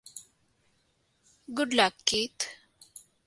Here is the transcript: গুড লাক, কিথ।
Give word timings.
গুড 1.49 1.71
লাক, 1.73 1.93
কিথ। 2.05 2.35